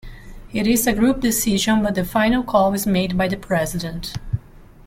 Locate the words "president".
3.37-4.15